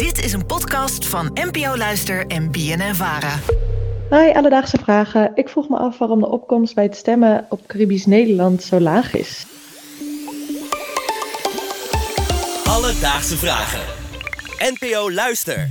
Dit 0.00 0.24
is 0.24 0.32
een 0.32 0.46
podcast 0.46 1.06
van 1.06 1.30
NPO 1.34 1.76
Luister 1.76 2.26
en 2.26 2.50
BNN 2.50 2.94
Vara. 2.94 3.38
Hoi, 4.10 4.32
alledaagse 4.32 4.78
vragen. 4.78 5.32
Ik 5.34 5.48
vroeg 5.48 5.68
me 5.68 5.76
af 5.76 5.98
waarom 5.98 6.20
de 6.20 6.28
opkomst 6.28 6.74
bij 6.74 6.84
het 6.84 6.96
stemmen 6.96 7.46
op 7.48 7.66
Caribisch 7.66 8.06
Nederland 8.06 8.62
zo 8.62 8.80
laag 8.80 9.14
is. 9.14 9.46
Alledaagse 12.64 13.36
vragen. 13.36 13.80
NPO 14.58 15.12
Luister. 15.12 15.68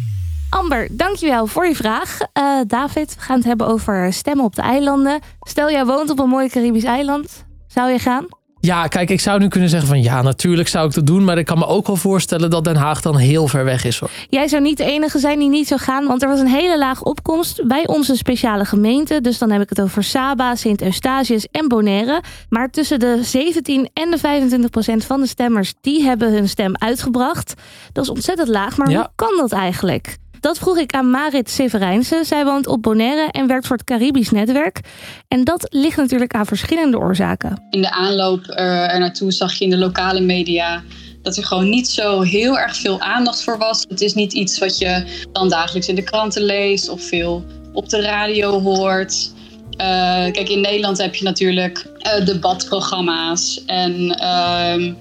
Amber, 0.49 0.87
dankjewel 0.91 1.47
voor 1.47 1.67
je 1.67 1.75
vraag. 1.75 2.19
Uh, 2.19 2.59
David, 2.67 3.15
we 3.15 3.21
gaan 3.21 3.37
het 3.37 3.45
hebben 3.45 3.67
over 3.67 4.13
stemmen 4.13 4.45
op 4.45 4.55
de 4.55 4.61
eilanden. 4.61 5.19
Stel, 5.41 5.71
jij 5.71 5.85
woont 5.85 6.09
op 6.09 6.19
een 6.19 6.29
mooi 6.29 6.49
Caribisch 6.49 6.83
eiland. 6.83 7.45
Zou 7.67 7.91
je 7.91 7.99
gaan? 7.99 8.38
Ja, 8.61 8.87
kijk, 8.87 9.09
ik 9.09 9.19
zou 9.19 9.39
nu 9.39 9.47
kunnen 9.47 9.69
zeggen 9.69 9.87
van 9.87 10.01
ja, 10.01 10.21
natuurlijk 10.21 10.67
zou 10.67 10.87
ik 10.87 10.93
dat 10.93 11.07
doen. 11.07 11.23
Maar 11.23 11.37
ik 11.37 11.45
kan 11.45 11.57
me 11.57 11.65
ook 11.67 11.87
wel 11.87 11.95
voorstellen 11.95 12.49
dat 12.49 12.63
Den 12.63 12.75
Haag 12.75 13.01
dan 13.01 13.17
heel 13.17 13.47
ver 13.47 13.63
weg 13.63 13.83
is 13.83 13.99
hoor. 13.99 14.09
Jij 14.29 14.47
zou 14.47 14.61
niet 14.61 14.77
de 14.77 14.83
enige 14.83 15.19
zijn 15.19 15.39
die 15.39 15.49
niet 15.49 15.67
zou 15.67 15.79
gaan, 15.79 16.05
want 16.05 16.21
er 16.21 16.29
was 16.29 16.39
een 16.39 16.47
hele 16.47 16.77
laag 16.77 17.03
opkomst 17.03 17.67
bij 17.67 17.87
onze 17.87 18.15
speciale 18.15 18.65
gemeente. 18.65 19.21
Dus 19.21 19.37
dan 19.37 19.51
heb 19.51 19.61
ik 19.61 19.69
het 19.69 19.81
over 19.81 20.03
Saba, 20.03 20.55
Sint-Eustatius 20.55 21.47
en 21.51 21.67
Bonaire. 21.67 22.23
Maar 22.49 22.69
tussen 22.69 22.99
de 22.99 23.19
17 23.21 23.89
en 23.93 24.11
de 24.11 24.17
25 24.17 24.69
procent 24.69 25.05
van 25.05 25.21
de 25.21 25.27
stemmers, 25.27 25.73
die 25.81 26.03
hebben 26.03 26.31
hun 26.31 26.49
stem 26.49 26.75
uitgebracht. 26.77 27.53
Dat 27.91 28.03
is 28.03 28.09
ontzettend 28.09 28.47
laag, 28.47 28.77
maar 28.77 28.87
hoe 28.87 29.09
kan 29.15 29.37
dat 29.37 29.51
eigenlijk? 29.51 30.17
Dat 30.39 30.57
vroeg 30.57 30.77
ik 30.77 30.93
aan 30.93 31.09
Marit 31.09 31.49
Severijnse. 31.49 32.21
Zij 32.23 32.45
woont 32.45 32.67
op 32.67 32.81
Bonaire 32.81 33.31
en 33.31 33.47
werkt 33.47 33.67
voor 33.67 33.75
het 33.75 33.85
Caribisch 33.85 34.29
netwerk. 34.29 34.79
En 35.27 35.43
dat 35.43 35.67
ligt 35.69 35.97
natuurlijk 35.97 36.33
aan 36.33 36.45
verschillende 36.45 36.97
oorzaken. 36.97 37.63
In 37.69 37.81
de 37.81 37.91
aanloop 37.91 38.41
er 38.47 38.99
naartoe 38.99 39.31
zag 39.31 39.53
je 39.53 39.63
in 39.63 39.69
de 39.69 39.77
lokale 39.77 40.19
media 40.19 40.83
dat 41.21 41.37
er 41.37 41.43
gewoon 41.43 41.69
niet 41.69 41.87
zo 41.87 42.21
heel 42.21 42.59
erg 42.59 42.75
veel 42.75 43.01
aandacht 43.01 43.43
voor 43.43 43.57
was. 43.57 43.85
Het 43.89 44.01
is 44.01 44.13
niet 44.13 44.33
iets 44.33 44.59
wat 44.59 44.77
je 44.77 45.03
dan 45.31 45.49
dagelijks 45.49 45.87
in 45.87 45.95
de 45.95 46.03
kranten 46.03 46.43
leest 46.43 46.89
of 46.89 47.03
veel 47.03 47.45
op 47.73 47.89
de 47.89 48.01
radio 48.01 48.61
hoort. 48.61 49.31
Uh, 49.71 49.85
kijk, 50.31 50.49
in 50.49 50.61
Nederland 50.61 50.97
heb 50.97 51.15
je 51.15 51.23
natuurlijk 51.23 51.85
uh, 52.01 52.25
debatprogramma's 52.25 53.65
en 53.65 54.01
uh, 54.21 54.93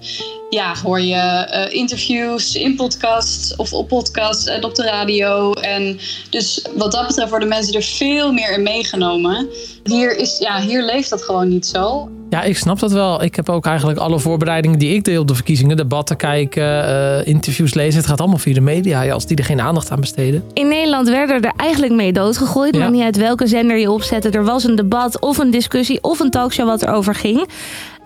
ja, 0.51 0.75
hoor 0.83 1.01
je 1.01 1.49
uh, 1.69 1.75
interviews 1.75 2.55
in 2.55 2.77
podcast 2.77 3.57
of 3.57 3.73
op 3.73 3.89
podcast 3.89 4.47
en 4.49 4.65
op 4.65 4.75
de 4.75 4.83
radio. 4.83 5.53
En 5.53 5.99
dus 6.31 6.67
wat 6.77 6.93
dat 6.93 7.07
betreft 7.07 7.31
worden 7.31 7.49
mensen 7.49 7.75
er 7.75 7.83
veel 7.83 8.33
meer 8.33 8.53
in 8.53 8.63
meegenomen. 8.63 9.49
Hier, 9.85 10.17
is, 10.17 10.39
ja, 10.39 10.61
hier 10.61 10.83
leeft 10.83 11.11
dat 11.11 11.23
gewoon 11.23 11.49
niet 11.49 11.67
zo. 11.67 12.09
Ja, 12.31 12.43
ik 12.43 12.57
snap 12.57 12.79
dat 12.79 12.93
wel. 12.93 13.23
Ik 13.23 13.37
heb 13.37 13.49
ook 13.49 13.67
eigenlijk 13.67 13.99
alle 13.99 14.19
voorbereidingen 14.19 14.79
die 14.79 14.95
ik 14.95 15.05
deed 15.05 15.19
op 15.19 15.29
de 15.29 15.35
verkiezingen, 15.35 15.77
debatten 15.77 16.17
kijken, 16.17 16.62
uh, 16.62 17.27
interviews 17.27 17.75
lezen. 17.75 17.99
Het 17.99 18.09
gaat 18.09 18.21
allemaal 18.21 18.39
via 18.39 18.55
de 18.55 18.61
media, 18.61 19.03
ja, 19.03 19.12
als 19.12 19.27
die 19.27 19.37
er 19.37 19.45
geen 19.45 19.61
aandacht 19.61 19.91
aan 19.91 20.01
besteden. 20.01 20.45
In 20.53 20.69
Nederland 20.69 21.09
werden 21.09 21.43
er 21.43 21.53
eigenlijk 21.57 21.93
mee 21.93 22.12
doodgegooid. 22.12 22.75
Ja. 22.75 22.81
Maar 22.81 22.91
niet 22.91 23.03
uit 23.03 23.17
welke 23.17 23.47
zender 23.47 23.79
je 23.79 23.91
opzette. 23.91 24.31
Er 24.31 24.45
was 24.45 24.65
een 24.65 24.77
debat 24.77 25.21
of 25.21 25.39
een 25.39 25.51
discussie 25.51 26.03
of 26.03 26.21
een 26.21 26.31
talkshow 26.31 26.67
wat 26.67 26.83
erover 26.83 27.15
ging. 27.15 27.49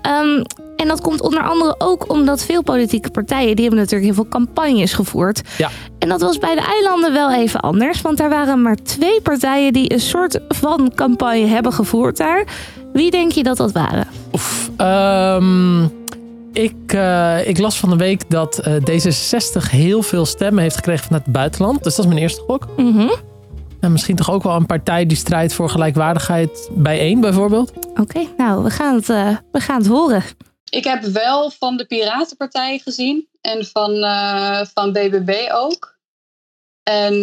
Um, 0.02 0.44
en 0.82 0.88
dat 0.88 1.00
komt 1.00 1.20
onder 1.20 1.42
andere 1.42 1.74
ook 1.78 2.10
omdat 2.10 2.44
veel 2.44 2.62
politieke 2.62 3.10
partijen... 3.10 3.56
die 3.56 3.64
hebben 3.64 3.78
natuurlijk 3.78 4.04
heel 4.04 4.22
veel 4.22 4.28
campagnes 4.28 4.92
gevoerd. 4.92 5.42
Ja. 5.58 5.70
En 5.98 6.08
dat 6.08 6.20
was 6.20 6.38
bij 6.38 6.54
de 6.54 6.60
eilanden 6.60 7.12
wel 7.12 7.32
even 7.32 7.60
anders. 7.60 8.00
Want 8.00 8.20
er 8.20 8.28
waren 8.28 8.62
maar 8.62 8.76
twee 8.76 9.20
partijen 9.20 9.72
die 9.72 9.92
een 9.92 10.00
soort 10.00 10.40
van 10.48 10.92
campagne 10.94 11.46
hebben 11.46 11.72
gevoerd 11.72 12.16
daar. 12.16 12.44
Wie 12.92 13.10
denk 13.10 13.32
je 13.32 13.42
dat 13.42 13.56
dat 13.56 13.72
waren? 13.72 14.06
Oef, 14.32 14.70
um, 14.78 15.82
ik, 16.52 16.92
uh, 16.94 17.48
ik 17.48 17.58
las 17.58 17.78
van 17.78 17.90
de 17.90 17.96
week 17.96 18.30
dat 18.30 18.60
uh, 18.66 18.74
D66 18.74 19.70
heel 19.70 20.02
veel 20.02 20.26
stemmen 20.26 20.62
heeft 20.62 20.76
gekregen 20.76 21.04
vanuit 21.04 21.24
het 21.24 21.32
buitenland. 21.32 21.82
Dus 21.82 21.94
dat 21.94 22.04
is 22.04 22.10
mijn 22.10 22.22
eerste 22.22 22.42
gok. 22.46 22.66
Mm 22.76 22.92
-hmm. 22.92 23.14
En 23.80 23.92
misschien 23.92 24.16
toch 24.16 24.30
ook 24.30 24.42
wel 24.42 24.56
een 24.56 24.66
partij 24.66 25.06
die 25.06 25.16
strijdt 25.16 25.54
voor 25.54 25.68
gelijkwaardigheid 25.68 26.70
bijeen 26.72 27.20
bijvoorbeeld? 27.20 27.72
Oké, 27.76 28.00
okay, 28.00 28.28
nou 28.36 28.62
we 28.64 28.70
gaan, 28.70 28.94
het, 28.94 29.08
uh, 29.08 29.28
we 29.52 29.60
gaan 29.60 29.78
het 29.78 29.86
horen. 29.86 30.22
Ik 30.74 30.84
heb 30.84 31.02
wel 31.02 31.50
van 31.50 31.76
de 31.76 31.84
Piratenpartij 31.84 32.78
gezien 32.78 33.28
en 33.40 33.66
van, 33.66 33.94
uh, 33.96 34.64
van 34.74 34.92
BBB 34.92 35.50
ook. 35.50 35.98
En 36.82 37.14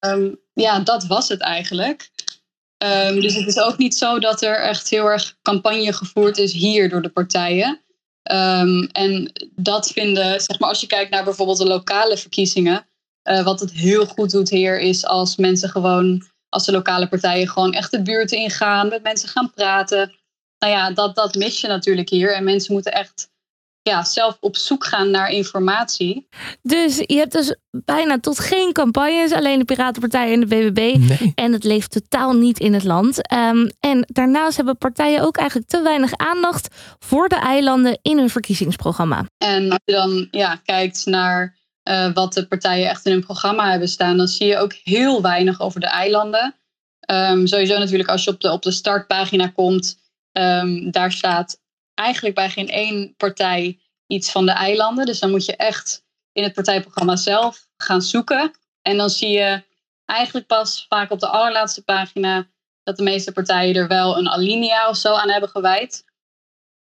um, 0.00 0.40
ja, 0.52 0.78
dat 0.78 1.06
was 1.06 1.28
het 1.28 1.40
eigenlijk. 1.40 2.10
Um, 2.78 3.20
dus 3.20 3.34
het 3.34 3.46
is 3.46 3.58
ook 3.58 3.78
niet 3.78 3.96
zo 3.96 4.18
dat 4.18 4.42
er 4.42 4.60
echt 4.60 4.90
heel 4.90 5.10
erg 5.10 5.36
campagne 5.42 5.92
gevoerd 5.92 6.38
is 6.38 6.52
hier 6.52 6.88
door 6.88 7.02
de 7.02 7.08
partijen. 7.08 7.80
Um, 8.32 8.86
en 8.86 9.32
dat 9.54 9.90
vinden, 9.90 10.40
zeg 10.40 10.58
maar, 10.58 10.68
als 10.68 10.80
je 10.80 10.86
kijkt 10.86 11.10
naar 11.10 11.24
bijvoorbeeld 11.24 11.58
de 11.58 11.66
lokale 11.66 12.16
verkiezingen. 12.16 12.86
Uh, 13.28 13.44
wat 13.44 13.60
het 13.60 13.72
heel 13.72 14.06
goed 14.06 14.30
doet 14.30 14.50
hier 14.50 14.78
is 14.78 15.06
als 15.06 15.36
mensen 15.36 15.68
gewoon, 15.68 16.26
als 16.48 16.64
de 16.64 16.72
lokale 16.72 17.08
partijen 17.08 17.48
gewoon 17.48 17.72
echt 17.72 17.90
de 17.90 18.02
buurt 18.02 18.32
ingaan, 18.32 18.88
met 18.88 19.02
mensen 19.02 19.28
gaan 19.28 19.50
praten 19.50 20.14
nou 20.58 20.72
ja, 20.72 20.90
dat, 20.90 21.14
dat 21.14 21.34
mis 21.34 21.60
je 21.60 21.68
natuurlijk 21.68 22.08
hier. 22.08 22.34
En 22.34 22.44
mensen 22.44 22.72
moeten 22.72 22.92
echt 22.92 23.28
ja, 23.90 24.04
zelf 24.04 24.36
op 24.40 24.56
zoek 24.56 24.84
gaan 24.84 25.10
naar 25.10 25.30
informatie. 25.30 26.28
Dus 26.62 26.96
je 26.96 27.16
hebt 27.16 27.32
dus 27.32 27.56
bijna 27.70 28.20
tot 28.20 28.38
geen 28.38 28.72
campagnes, 28.72 29.32
alleen 29.32 29.58
de 29.58 29.64
Piratenpartij 29.64 30.32
en 30.32 30.40
de 30.40 30.46
BBB. 30.46 30.96
Nee. 30.98 31.32
En 31.34 31.52
het 31.52 31.64
leeft 31.64 31.90
totaal 31.90 32.32
niet 32.32 32.58
in 32.58 32.74
het 32.74 32.84
land. 32.84 33.32
Um, 33.32 33.70
en 33.80 34.04
daarnaast 34.06 34.56
hebben 34.56 34.78
partijen 34.78 35.22
ook 35.22 35.36
eigenlijk 35.36 35.68
te 35.68 35.82
weinig 35.82 36.16
aandacht 36.16 36.74
voor 36.98 37.28
de 37.28 37.36
eilanden 37.36 37.98
in 38.02 38.18
hun 38.18 38.30
verkiezingsprogramma. 38.30 39.24
En 39.38 39.70
als 39.70 39.80
je 39.84 39.92
dan 39.92 40.28
ja, 40.30 40.60
kijkt 40.64 41.06
naar 41.06 41.56
uh, 41.88 42.12
wat 42.14 42.32
de 42.32 42.46
partijen 42.46 42.88
echt 42.88 43.06
in 43.06 43.12
hun 43.12 43.24
programma 43.24 43.70
hebben 43.70 43.88
staan, 43.88 44.16
dan 44.16 44.28
zie 44.28 44.46
je 44.46 44.58
ook 44.58 44.72
heel 44.72 45.22
weinig 45.22 45.60
over 45.60 45.80
de 45.80 45.86
eilanden. 45.86 46.54
Um, 47.10 47.46
sowieso 47.46 47.78
natuurlijk 47.78 48.08
als 48.08 48.24
je 48.24 48.30
op 48.30 48.40
de, 48.40 48.52
op 48.52 48.62
de 48.62 48.70
startpagina 48.70 49.46
komt 49.46 49.98
Um, 50.38 50.90
daar 50.90 51.12
staat 51.12 51.60
eigenlijk 51.94 52.34
bij 52.34 52.50
geen 52.50 52.68
één 52.68 53.14
partij 53.16 53.80
iets 54.06 54.30
van 54.30 54.46
de 54.46 54.52
eilanden. 54.52 55.06
Dus 55.06 55.18
dan 55.18 55.30
moet 55.30 55.44
je 55.44 55.56
echt 55.56 56.04
in 56.32 56.42
het 56.42 56.52
partijprogramma 56.52 57.16
zelf 57.16 57.68
gaan 57.76 58.02
zoeken. 58.02 58.50
En 58.82 58.96
dan 58.96 59.10
zie 59.10 59.30
je 59.30 59.62
eigenlijk 60.04 60.46
pas 60.46 60.86
vaak 60.88 61.10
op 61.10 61.20
de 61.20 61.28
allerlaatste 61.28 61.84
pagina 61.84 62.48
dat 62.82 62.96
de 62.96 63.02
meeste 63.02 63.32
partijen 63.32 63.74
er 63.74 63.88
wel 63.88 64.18
een 64.18 64.28
alinea 64.28 64.88
of 64.88 64.96
zo 64.96 65.14
aan 65.14 65.30
hebben 65.30 65.50
gewijd. 65.50 66.04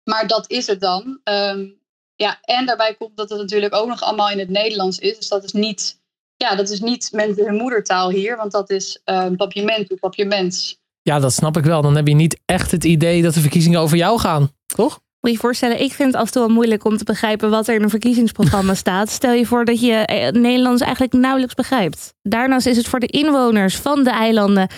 Maar 0.05 0.27
dat 0.27 0.51
is 0.51 0.67
het 0.67 0.81
dan. 0.81 1.21
Um, 1.25 1.81
ja, 2.15 2.41
en 2.41 2.67
daarbij 2.67 2.95
komt 2.95 3.17
dat 3.17 3.31
het 3.31 3.39
natuurlijk 3.39 3.75
ook 3.75 3.89
nog 3.89 4.03
allemaal 4.03 4.31
in 4.31 4.39
het 4.39 4.49
Nederlands 4.49 4.99
is. 4.99 5.17
Dus 5.17 5.29
dat 5.29 5.45
is 5.45 5.53
niet, 5.53 6.01
ja, 6.37 6.55
dat 6.55 6.69
is 6.69 6.81
niet 6.81 7.13
mensen 7.13 7.45
hun 7.45 7.57
moedertaal 7.57 8.11
hier, 8.11 8.37
want 8.37 8.53
dat 8.53 8.71
is 8.71 9.01
um, 9.05 9.37
papiamento, 9.37 9.95
papiaments. 9.95 10.82
Ja, 11.03 11.19
dat 11.19 11.33
snap 11.33 11.57
ik 11.57 11.65
wel. 11.65 11.83
Dan 11.83 11.97
heb 11.97 12.09
je 12.09 12.15
niet 12.15 12.41
echt 12.45 12.71
het 12.71 12.85
idee 12.85 13.23
dat 13.23 13.35
de 13.35 13.41
verkiezingen 13.41 13.81
over 13.81 13.97
jou 13.97 14.19
gaan, 14.19 14.51
toch? 14.67 15.01
Moet 15.21 15.31
je 15.31 15.37
je 15.37 15.43
voorstellen, 15.43 15.81
ik 15.81 15.93
vind 15.93 16.13
het 16.13 16.21
af 16.21 16.27
en 16.27 16.33
toe 16.33 16.47
wel 16.47 16.55
moeilijk 16.55 16.85
om 16.85 16.97
te 16.97 17.05
begrijpen 17.05 17.51
wat 17.51 17.69
er 17.69 17.75
in 17.75 17.83
een 17.83 17.91
verkiezingsprogramma 17.91 18.75
staat. 18.85 19.11
Stel 19.11 19.33
je 19.33 19.47
voor 19.47 19.65
dat 19.65 19.81
je 19.81 19.93
het 19.93 20.35
Nederlands 20.35 20.83
eigenlijk 20.83 21.13
nauwelijks 21.13 21.55
begrijpt. 21.55 22.15
Daarnaast 22.23 22.67
is 22.67 22.77
het 22.77 22.89
voor 22.89 23.01
de 23.01 23.07
inwoners 23.07 23.77
van 23.77 24.05
de 24.05 24.11
eilanden 24.11 24.69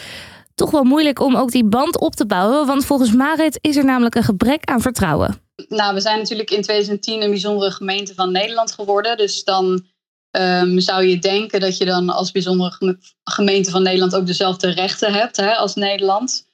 toch 0.54 0.70
wel 0.70 0.84
moeilijk 0.84 1.20
om 1.20 1.36
ook 1.36 1.50
die 1.50 1.64
band 1.64 2.00
op 2.00 2.14
te 2.14 2.26
bouwen. 2.26 2.66
Want 2.66 2.84
volgens 2.84 3.12
Marit 3.12 3.58
is 3.60 3.76
er 3.76 3.84
namelijk 3.84 4.14
een 4.14 4.22
gebrek 4.22 4.64
aan 4.64 4.80
vertrouwen. 4.80 5.42
Nou, 5.68 5.94
we 5.94 6.00
zijn 6.00 6.18
natuurlijk 6.18 6.50
in 6.50 6.62
2010 6.62 7.22
een 7.22 7.30
bijzondere 7.30 7.70
gemeente 7.70 8.14
van 8.14 8.32
Nederland 8.32 8.72
geworden. 8.72 9.16
Dus 9.16 9.44
dan 9.44 9.84
Um, 10.36 10.80
zou 10.80 11.04
je 11.04 11.18
denken 11.18 11.60
dat 11.60 11.76
je 11.76 11.84
dan 11.84 12.10
als 12.10 12.30
bijzondere 12.30 12.98
gemeente 13.24 13.70
van 13.70 13.82
Nederland 13.82 14.14
ook 14.14 14.26
dezelfde 14.26 14.70
rechten 14.70 15.12
hebt 15.12 15.36
hè, 15.36 15.54
als 15.54 15.74
Nederland. 15.74 16.46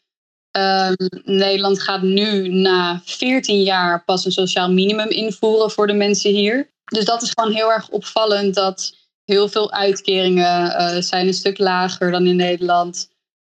Um, 0.56 0.94
Nederland 1.24 1.82
gaat 1.82 2.02
nu 2.02 2.48
na 2.48 3.00
14 3.04 3.62
jaar 3.62 4.04
pas 4.04 4.24
een 4.24 4.32
sociaal 4.32 4.70
minimum 4.72 5.08
invoeren 5.08 5.70
voor 5.70 5.86
de 5.86 5.92
mensen 5.92 6.30
hier. 6.30 6.70
Dus 6.84 7.04
dat 7.04 7.22
is 7.22 7.32
gewoon 7.34 7.54
heel 7.54 7.72
erg 7.72 7.88
opvallend 7.88 8.54
dat 8.54 8.96
heel 9.24 9.48
veel 9.48 9.72
uitkeringen 9.72 10.64
uh, 10.64 11.00
zijn 11.00 11.26
een 11.26 11.34
stuk 11.34 11.58
lager 11.58 12.10
dan 12.10 12.26
in 12.26 12.37
Nederland. 12.37 13.10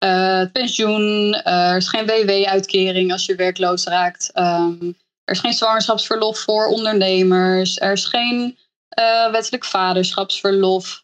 Uh, 0.04 0.44
pensioen, 0.52 1.28
uh, 1.48 1.70
er 1.70 1.78
is 1.78 1.90
geen 1.90 2.06
WW-uitkering 2.06 3.12
als 3.12 3.26
je 3.26 3.36
werkloos 3.36 3.84
raakt. 3.84 4.32
Um, 4.34 4.98
er 5.24 5.34
is 5.34 5.40
geen 5.40 5.54
zwangerschapsverlof 5.54 6.40
voor 6.40 6.68
ondernemers. 6.68 7.80
Er 7.80 7.92
is 7.92 8.06
geen 8.06 8.58
uh, 9.00 9.32
wettelijk 9.32 9.66
vaderschapsverlof. 9.66 11.04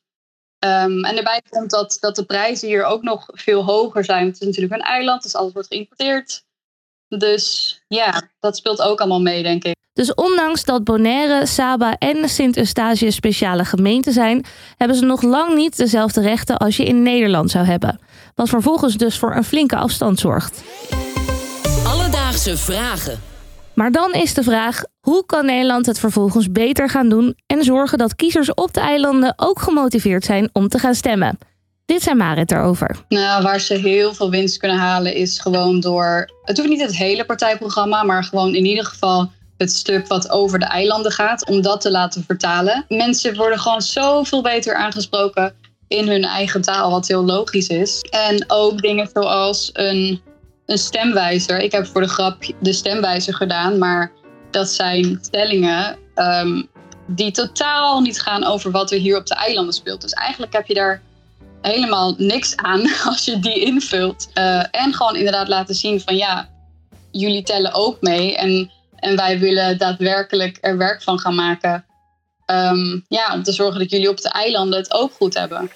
Um, 0.66 1.06
en 1.06 1.16
daarbij 1.16 1.42
komt 1.50 1.70
dat, 1.70 1.98
dat 2.00 2.16
de 2.16 2.26
prijzen 2.26 2.68
hier 2.68 2.84
ook 2.84 3.02
nog 3.02 3.26
veel 3.32 3.64
hoger 3.64 4.06
zijn. 4.06 4.26
Het 4.26 4.42
is 4.42 4.48
natuurlijk 4.48 4.74
een 4.74 4.88
eiland, 4.88 5.24
dus 5.24 5.36
alles 5.36 5.54
wordt 5.54 5.68
geïmporteerd. 5.68 6.46
Dus 7.08 7.78
ja, 7.88 8.30
dat 8.40 8.58
speelt 8.58 8.82
ook 8.82 9.00
allemaal 9.00 9.22
mee, 9.22 9.44
denk 9.44 9.64
ik. 9.64 9.76
Dus 9.94 10.14
ondanks 10.14 10.64
dat 10.64 10.84
Bonaire, 10.84 11.46
Saba 11.46 11.96
en 11.98 12.30
Sint-Eustatius 12.30 13.16
speciale 13.16 13.66
gemeenten 13.66 14.14
zijn, 14.14 14.46
hebben 14.78 14.98
ze 14.98 15.06
nog 15.06 15.22
lang 15.22 15.56
niet 15.56 15.78
dezelfde 15.78 16.22
rechten 16.22 16.58
als 16.58 16.78
je 16.78 16.86
in 16.86 17.04
Nederland 17.04 17.52
zou 17.52 17.66
hebben. 17.66 18.00
Wat 18.36 18.50
vervolgens 18.50 18.96
dus 18.96 19.18
voor 19.18 19.36
een 19.36 19.44
flinke 19.44 19.76
afstand 19.76 20.20
zorgt. 20.20 20.64
Alledaagse 21.86 22.58
vragen. 22.58 23.20
Maar 23.78 23.92
dan 23.92 24.14
is 24.14 24.34
de 24.34 24.44
vraag: 24.44 24.84
hoe 25.00 25.26
kan 25.26 25.46
Nederland 25.46 25.86
het 25.86 26.00
vervolgens 26.00 26.52
beter 26.52 26.90
gaan 26.90 27.10
doen 27.10 27.38
en 27.48 27.64
zorgen 27.64 27.98
dat 27.98 28.16
kiezers 28.16 28.54
op 28.54 28.74
de 28.74 28.80
eilanden 28.80 29.34
ook 29.36 29.60
gemotiveerd 29.60 30.26
zijn 30.26 30.50
om 30.54 30.68
te 30.68 30.80
gaan 30.80 30.96
stemmen? 30.96 31.38
Dit 31.86 32.02
zijn 32.02 32.18
Marit 32.18 32.52
erover. 32.52 33.06
Nou, 33.10 33.44
waar 33.44 33.60
ze 33.60 33.74
heel 33.74 34.14
veel 34.14 34.30
winst 34.30 34.58
kunnen 34.58 34.78
halen 34.78 35.16
is 35.16 35.40
gewoon 35.40 35.80
door. 35.80 36.30
Het 36.44 36.58
hoeft 36.58 36.70
niet 36.70 36.82
het 36.82 36.98
hele 36.98 37.26
partijprogramma, 37.26 38.04
maar 38.04 38.24
gewoon 38.24 38.56
in 38.56 38.66
ieder 38.66 38.86
geval 38.86 39.32
het 39.58 39.72
stuk 39.72 40.08
wat 40.08 40.30
over 40.30 40.60
de 40.60 40.66
eilanden 40.66 41.12
gaat, 41.12 41.48
om 41.48 41.62
dat 41.62 41.82
te 41.82 41.92
laten 41.92 42.24
vertalen. 42.28 42.86
Mensen 42.88 43.36
worden 43.36 43.60
gewoon 43.60 43.82
zoveel 43.82 44.42
beter 44.42 44.76
aangesproken 44.76 45.54
in 45.88 46.08
hun 46.08 46.24
eigen 46.24 46.62
taal, 46.62 46.92
wat 46.92 47.08
heel 47.08 47.26
logisch 47.26 47.68
is. 47.68 48.02
En 48.02 48.44
ook 48.48 48.82
dingen 48.82 49.10
zoals 49.14 49.70
een, 49.74 50.22
een 50.68 50.78
stemwijzer. 50.78 51.60
Ik 51.60 51.72
heb 51.72 51.88
voor 51.88 52.02
de 52.02 52.08
grap 52.08 52.44
de 52.60 52.74
stemwijzer 52.74 53.34
gedaan, 53.34 53.78
maar 53.78 54.12
dat 54.52 54.70
zijn 54.70 55.20
stellingen 55.22 55.98
ehm, 56.16 56.64
die 57.08 57.32
totaal 57.32 58.02
niet 58.02 58.22
gaan 58.22 58.44
over 58.44 58.72
wat 58.72 58.92
er 58.92 59.00
hier 59.00 59.18
op 59.18 59.26
de 59.26 59.36
eilanden 59.36 59.74
speelt. 59.74 60.02
Dus 60.02 60.14
eigenlijk 60.14 60.54
heb 60.54 60.68
je 60.68 60.74
daar 60.74 61.02
helemaal 61.62 62.16
niks 62.18 62.56
aan 62.56 62.82
als 63.10 63.26
je 63.26 63.40
die 63.40 63.60
invult. 63.60 64.30
Uh, 64.34 64.64
en 64.72 64.94
gewoon 64.94 65.16
inderdaad 65.16 65.48
laten 65.48 65.76
zien 65.76 66.02
van 66.02 66.16
ja, 66.16 66.50
jullie 67.12 67.44
tellen 67.44 67.74
ook 67.74 68.02
mee. 68.02 68.38
En, 68.38 68.72
en 68.96 69.16
wij 69.16 69.40
willen 69.40 69.78
daadwerkelijk 69.78 70.58
er 70.62 70.78
werk 70.78 71.04
van 71.04 71.20
gaan 71.20 71.36
maken. 71.36 71.86
Um, 72.52 73.06
ja, 73.08 73.34
om 73.34 73.44
te 73.44 73.52
zorgen 73.52 73.80
dat 73.80 73.92
jullie 73.92 74.10
op 74.10 74.22
de 74.22 74.30
eilanden 74.30 74.80
het 74.80 74.94
ook 74.94 75.12
goed 75.12 75.34
hebben. 75.34 75.72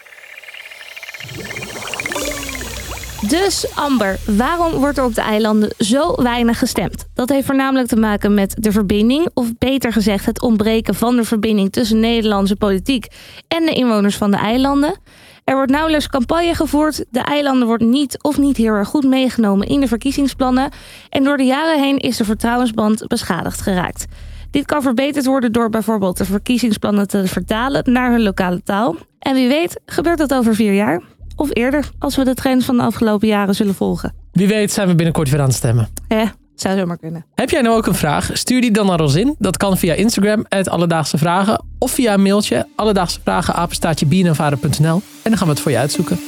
Dus 3.31 3.75
Amber, 3.75 4.19
waarom 4.25 4.72
wordt 4.72 4.98
er 4.98 5.04
op 5.04 5.16
de 5.16 5.22
eilanden 5.22 5.74
zo 5.78 6.16
weinig 6.16 6.60
gestemd? 6.60 7.07
Dat 7.13 7.30
heeft 7.30 7.45
voornamelijk 7.45 7.88
te 7.88 7.95
maken 7.95 8.33
met 8.33 8.56
de 8.60 8.72
verbinding, 8.72 9.30
of 9.33 9.57
beter 9.57 9.92
gezegd 9.94 10.25
het 10.25 10.42
ontbreken 10.42 10.95
van 10.95 11.16
de 11.16 11.24
verbinding 11.24 11.72
tussen 11.72 12.00
Nederlandse 12.00 12.56
politiek 12.56 13.07
en 13.48 13.66
de 13.66 13.72
inwoners 13.72 14.16
van 14.16 14.31
de 14.31 14.38
eilanden. 14.38 15.00
Er 15.44 15.56
wordt 15.56 15.72
nauwelijks 15.72 16.07
campagne 16.07 16.56
gevoerd. 16.56 17.06
De 17.10 17.19
eilanden 17.19 17.68
wordt 17.68 17.83
niet 17.83 18.24
of 18.24 18.38
niet 18.38 18.57
heel 18.57 18.74
erg 18.74 18.88
goed 18.88 19.06
meegenomen 19.06 19.68
in 19.68 19.80
de 19.80 19.88
verkiezingsplannen. 19.88 20.72
En 21.10 21.24
door 21.24 21.38
de 21.38 21.45
jaren 21.45 21.81
heen 21.83 21.98
is 21.98 22.18
de 22.18 22.25
vertrouwensband 22.25 23.07
beschadigd 23.07 23.62
geraakt. 23.62 24.06
Dit 24.50 24.66
kan 24.66 24.81
verbeterd 24.81 25.25
worden 25.25 25.51
door 25.51 25.69
bijvoorbeeld 25.69 26.18
de 26.18 26.25
verkiezingsplannen 26.25 27.07
te 27.07 27.28
vertalen 27.28 27.92
naar 27.92 28.12
hun 28.12 28.24
lokale 28.24 28.63
taal. 28.63 28.95
En 29.19 29.33
wie 29.33 29.48
weet 29.48 29.80
gebeurt 29.86 30.18
dat 30.18 30.33
over 30.33 30.56
vier 30.56 30.74
jaar. 30.74 31.01
Of 31.42 31.50
eerder, 31.54 31.90
als 32.00 32.16
we 32.16 32.24
de 32.24 32.34
trends 32.34 32.66
van 32.66 32.78
de 32.78 32.84
afgelopen 32.84 33.28
jaren 33.28 33.56
zullen 33.56 33.76
volgen. 33.76 34.14
Wie 34.32 34.48
weet 34.48 34.72
zijn 34.72 34.88
we 34.88 34.96
binnenkort 34.96 35.30
weer 35.30 35.40
aan 35.40 35.48
het 35.48 35.56
stemmen. 35.56 35.90
Eh, 36.08 36.30
zou 36.56 36.78
zomaar 36.78 36.98
kunnen. 36.98 37.26
Heb 37.36 37.50
jij 37.50 37.62
nou 37.62 37.78
ook 37.78 37.86
een 37.86 37.96
vraag? 37.96 38.30
Stuur 38.34 38.62
die 38.62 38.72
dan 38.72 38.86
naar 38.86 39.00
ons 39.02 39.16
in. 39.16 39.36
Dat 39.40 39.58
kan 39.58 39.78
via 39.78 39.94
Instagram, 39.94 40.46
het 40.50 40.70
Alledaagse 40.70 41.18
Vragen. 41.18 41.66
Of 41.80 41.92
via 41.92 42.14
een 42.14 42.22
mailtje, 42.22 42.68
alledaagse 42.76 43.20
vragen, 43.24 43.54
apenstaatje 43.54 44.06
En 44.06 45.02
dan 45.24 45.38
gaan 45.38 45.48
we 45.48 45.54
het 45.54 45.60
voor 45.60 45.72
je 45.72 45.78
uitzoeken. 45.78 46.20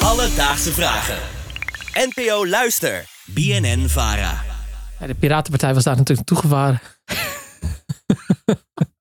Alledaagse 0.00 0.72
Vragen. 0.72 1.16
NPO 2.14 2.46
Luister. 2.46 3.04
BNN 3.26 3.88
Vara. 3.88 4.42
Ja, 5.00 5.06
de 5.06 5.14
Piratenpartij 5.14 5.74
was 5.74 5.84
daar 5.84 5.96
natuurlijk 5.96 6.28
toegevaren. 6.28 6.80